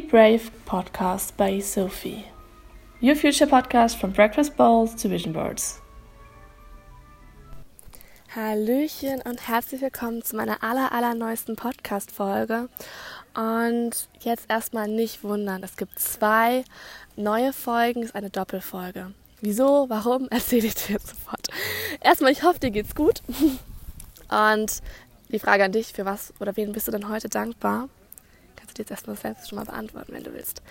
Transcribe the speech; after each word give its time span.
Brave 0.00 0.50
podcast 0.66 1.36
by 1.36 1.60
Sophie. 1.60 2.24
Your 3.00 3.14
future 3.14 3.46
podcast 3.46 3.96
from 3.96 4.12
breakfast 4.12 4.56
bowls 4.56 4.94
to 4.96 5.08
vision 5.08 5.32
boards. 5.32 5.80
Hallöchen 8.34 9.22
und 9.22 9.46
herzlich 9.46 9.80
willkommen 9.80 10.22
zu 10.22 10.36
meiner 10.36 10.62
aller, 10.64 10.90
allerneuesten 10.90 11.54
Podcast-Folge. 11.54 12.68
Und 13.34 14.08
jetzt 14.20 14.46
erstmal 14.48 14.88
nicht 14.88 15.22
wundern, 15.22 15.62
es 15.62 15.76
gibt 15.76 15.98
zwei 16.00 16.64
neue 17.16 17.52
Folgen, 17.52 18.00
es 18.00 18.06
ist 18.10 18.16
eine 18.16 18.30
Doppelfolge. 18.30 19.12
Wieso, 19.40 19.86
warum, 19.88 20.28
erzähle 20.30 20.66
ich 20.66 20.74
dir 20.74 20.94
jetzt 20.94 21.08
sofort. 21.08 21.46
Erstmal, 22.00 22.32
ich 22.32 22.42
hoffe, 22.42 22.58
dir 22.58 22.70
geht's 22.70 22.94
gut. 22.94 23.22
Und 24.28 24.82
die 25.28 25.38
Frage 25.38 25.64
an 25.64 25.72
dich, 25.72 25.92
für 25.92 26.04
was 26.04 26.32
oder 26.40 26.56
wen 26.56 26.72
bist 26.72 26.88
du 26.88 26.92
denn 26.92 27.08
heute 27.08 27.28
dankbar? 27.28 27.88
Du 28.74 28.82
jetzt 28.82 28.90
erstmal 28.90 29.16
selbst 29.16 29.48
schon 29.48 29.56
mal 29.56 29.64
beantworten, 29.64 30.12
wenn 30.12 30.24
du 30.24 30.32
willst. 30.32 30.62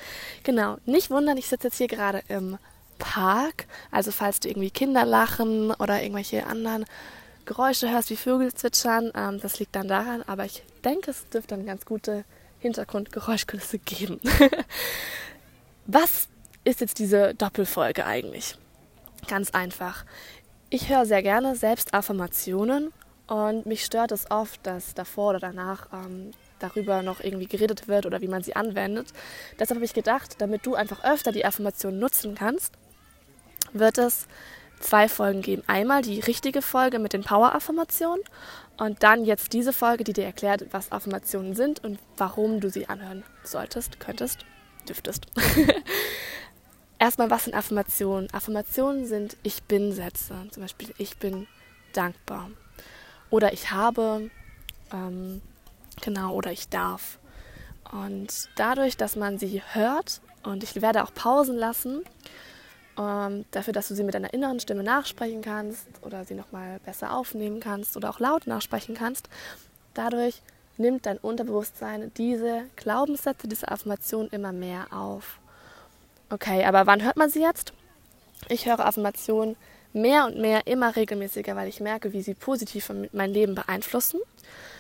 Genau, 0.44 0.78
nicht 0.86 1.10
wundern, 1.10 1.38
ich 1.38 1.48
sitze 1.48 1.68
jetzt 1.68 1.78
hier 1.78 1.88
gerade 1.88 2.22
im 2.28 2.58
Park. 3.00 3.66
Also 3.92 4.12
falls 4.12 4.40
du 4.40 4.50
irgendwie 4.50 4.72
Kinder 4.72 5.06
lachen 5.06 5.72
oder 5.72 6.02
irgendwelche 6.02 6.46
anderen 6.46 6.86
Geräusche 7.46 7.90
hörst 7.90 8.10
wie 8.10 8.16
Vögel 8.16 8.54
zwitschern, 8.54 9.12
ähm, 9.16 9.40
das 9.42 9.60
liegt 9.60 9.76
dann 9.76 9.88
daran. 9.88 10.24
Aber 10.24 10.46
ich 10.46 10.64
denke, 10.84 11.12
es 11.12 11.28
dürfte 11.30 11.56
eine 11.56 11.66
ganz 11.66 11.86
gute 11.86 12.24
Hintergrundgeräuschkulisse 12.60 13.80
geben. 13.80 14.20
was 15.86 16.28
ist 16.64 16.82
jetzt 16.82 17.00
diese 17.00 17.36
Doppelfolge 17.36 18.06
eigentlich? 18.06 18.58
Ganz 19.28 19.52
einfach. 19.52 20.06
Ich 20.70 20.90
höre 20.90 21.06
sehr 21.06 21.22
gerne 21.22 21.56
selbst 21.56 21.94
Affirmationen 21.94 22.92
und 23.28 23.66
mich 23.66 23.86
stört 23.86 24.12
es 24.12 24.32
oft, 24.32 24.66
dass 24.66 24.94
davor 24.94 25.32
oder 25.32 25.40
danach 25.40 25.88
ähm, 25.94 26.32
darüber 26.64 27.02
noch 27.02 27.20
irgendwie 27.20 27.48
geredet 27.48 27.88
wird 27.88 28.06
oder 28.06 28.22
wie 28.22 28.28
man 28.28 28.44
sie 28.44 28.56
anwendet. 28.56 29.08
Deshalb 29.60 29.78
habe 29.78 29.86
ich 29.86 29.94
gedacht, 29.94 30.36
damit 30.40 30.66
du 30.66 30.76
einfach 30.76 31.04
öfter 31.04 31.32
die 31.32 31.46
Affirmation 31.46 32.00
nutzen 32.00 32.36
kannst, 32.36 32.74
wird 33.74 33.98
es 33.98 34.28
zwei 34.80 35.08
Folgen 35.08 35.42
geben. 35.42 35.64
Einmal 35.68 36.02
die 36.02 36.20
richtige 36.20 36.62
Folge 36.62 37.00
mit 37.00 37.14
den 37.14 37.24
Power-Affirmationen 37.24 38.24
und 38.78 39.04
dann 39.04 39.26
jetzt 39.26 39.54
diese 39.54 39.74
Folge, 39.74 40.04
die 40.04 40.14
dir 40.14 40.26
erklärt, 40.26 40.66
was 40.72 40.92
Affirmationen 40.92 41.56
sind 41.56 41.84
und 41.84 42.00
warum 42.18 42.60
du 42.60 42.70
sie 42.70 42.90
anhören 42.90 43.24
solltest, 43.44 44.00
könntest, 44.00 44.46
dürftest. 44.88 45.28
Erstmal, 47.00 47.30
was 47.30 47.46
sind 47.46 47.54
Affirmationen? 47.54 48.34
Affirmationen 48.34 49.06
sind 49.06 49.38
Ich 49.44 49.64
bin-Sätze. 49.64 50.36
Zum 50.52 50.62
Beispiel, 50.64 50.94
ich 50.98 51.18
bin 51.18 51.48
dankbar. 51.94 52.50
Oder 53.30 53.52
ich 53.52 53.72
habe, 53.72 54.30
ähm, 54.92 55.42
genau, 56.04 56.34
oder 56.34 56.52
ich 56.52 56.70
darf. 56.70 57.20
Und 57.92 58.50
dadurch, 58.56 58.98
dass 58.98 59.16
man 59.16 59.38
sie 59.38 59.62
hört, 59.72 60.22
und 60.44 60.64
ich 60.64 60.82
werde 60.82 61.04
auch 61.04 61.14
Pausen 61.14 61.56
lassen, 61.56 62.04
ähm, 62.98 63.46
dafür, 63.52 63.74
dass 63.74 63.88
du 63.88 63.96
sie 63.96 64.04
mit 64.04 64.14
deiner 64.14 64.34
inneren 64.34 64.60
Stimme 64.60 64.84
nachsprechen 64.84 65.42
kannst 65.42 65.88
oder 66.02 66.26
sie 66.26 66.36
nochmal 66.36 66.80
besser 66.86 67.16
aufnehmen 67.16 67.60
kannst 67.60 67.98
oder 67.98 68.10
auch 68.10 68.20
laut 68.20 68.46
nachsprechen 68.46 68.96
kannst, 68.96 69.30
dadurch 69.94 70.42
nimmt 70.78 71.06
dein 71.06 71.18
Unterbewusstsein 71.18 72.12
diese 72.18 72.64
Glaubenssätze, 72.76 73.48
diese 73.48 73.70
Affirmationen 73.70 74.30
immer 74.30 74.52
mehr 74.52 74.88
auf. 74.92 75.40
Okay, 76.30 76.66
aber 76.66 76.88
wann 76.88 77.04
hört 77.04 77.18
man 77.18 77.30
sie 77.30 77.42
jetzt? 77.42 77.74
Ich 78.50 78.66
höre 78.66 78.86
Affirmationen 78.86 79.56
mehr 79.94 80.26
und 80.26 80.38
mehr, 80.38 80.68
immer 80.68 80.96
regelmäßiger, 80.96 81.56
weil 81.56 81.70
ich 81.70 81.80
merke, 81.80 82.14
wie 82.14 82.22
sie 82.22 82.34
positiv 82.34 82.92
mein 83.12 83.32
Leben 83.32 83.56
beeinflussen. 83.56 84.20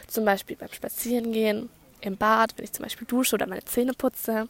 Zum 0.07 0.25
Beispiel 0.25 0.55
beim 0.55 0.71
Spazierengehen, 0.71 1.69
im 2.01 2.17
Bad, 2.17 2.57
wenn 2.57 2.65
ich 2.65 2.73
zum 2.73 2.83
Beispiel 2.83 3.07
dusche 3.07 3.35
oder 3.35 3.47
meine 3.47 3.63
Zähne 3.63 3.93
putze, 3.93 4.47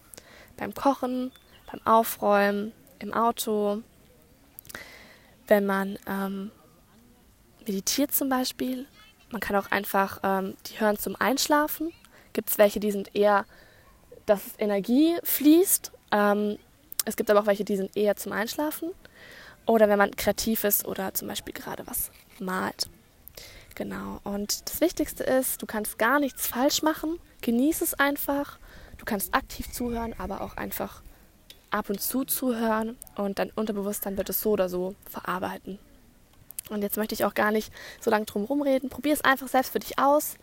beim 0.57 0.73
Kochen, 0.73 1.31
beim 1.71 1.85
Aufräumen, 1.85 2.71
im 2.99 3.13
Auto, 3.13 3.81
wenn 5.47 5.65
man 5.65 5.99
ähm, 6.07 6.51
meditiert 7.65 8.13
zum 8.13 8.29
Beispiel. 8.29 8.87
Man 9.29 9.41
kann 9.41 9.55
auch 9.55 9.71
einfach 9.71 10.19
ähm, 10.23 10.55
die 10.67 10.79
hören 10.79 10.97
zum 10.97 11.15
Einschlafen. 11.19 11.91
Gibt 12.33 12.49
es 12.49 12.57
welche, 12.57 12.79
die 12.79 12.91
sind 12.91 13.15
eher, 13.15 13.45
dass 14.25 14.41
Energie 14.57 15.15
fließt. 15.23 15.91
Ähm, 16.11 16.57
es 17.05 17.15
gibt 17.15 17.29
aber 17.29 17.41
auch 17.41 17.47
welche, 17.47 17.65
die 17.65 17.75
sind 17.75 17.95
eher 17.95 18.15
zum 18.15 18.31
Einschlafen. 18.31 18.91
Oder 19.65 19.87
wenn 19.89 19.97
man 19.97 20.15
kreativ 20.15 20.63
ist 20.63 20.85
oder 20.85 21.13
zum 21.13 21.27
Beispiel 21.27 21.53
gerade 21.53 21.87
was 21.87 22.11
malt. 22.39 22.89
Genau. 23.75 24.19
Und 24.23 24.69
das 24.69 24.81
Wichtigste 24.81 25.23
ist, 25.23 25.61
du 25.61 25.65
kannst 25.65 25.97
gar 25.97 26.19
nichts 26.19 26.47
falsch 26.47 26.81
machen. 26.81 27.19
Genieß 27.41 27.81
es 27.81 27.93
einfach. 27.93 28.59
Du 28.97 29.05
kannst 29.05 29.33
aktiv 29.33 29.71
zuhören, 29.71 30.13
aber 30.17 30.41
auch 30.41 30.57
einfach 30.57 31.01
ab 31.71 31.89
und 31.89 31.99
zu 31.99 32.23
zuhören 32.23 32.97
und 33.15 33.39
dein 33.39 33.49
Unterbewusstsein 33.49 34.15
wird 34.15 34.29
es 34.29 34.41
so 34.41 34.51
oder 34.51 34.69
so 34.69 34.95
verarbeiten. 35.09 35.79
Und 36.69 36.81
jetzt 36.83 36.97
möchte 36.97 37.15
ich 37.15 37.25
auch 37.25 37.33
gar 37.33 37.51
nicht 37.51 37.73
so 37.99 38.11
lange 38.11 38.25
drum 38.25 38.43
rumreden. 38.43 38.89
Probier 38.89 39.13
es 39.13 39.21
einfach 39.21 39.47
selbst 39.47 39.71
für 39.71 39.79
dich 39.79 39.99
aus. 39.99 40.35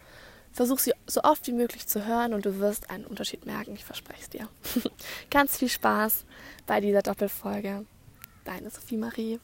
Versuch 0.52 0.80
sie 0.80 0.92
so 1.06 1.22
oft 1.22 1.46
wie 1.46 1.52
möglich 1.52 1.86
zu 1.86 2.04
hören 2.04 2.34
und 2.34 2.44
du 2.44 2.58
wirst 2.58 2.90
einen 2.90 3.06
Unterschied 3.06 3.46
merken. 3.46 3.74
Ich 3.74 3.84
verspreche 3.84 4.20
es 4.20 4.28
dir. 4.28 4.48
Ganz 5.30 5.56
viel 5.56 5.68
Spaß 5.68 6.24
bei 6.66 6.80
dieser 6.80 7.02
Doppelfolge. 7.02 7.86
Deine 8.50 8.68
Sophie 8.68 8.96
Marie. 8.96 9.38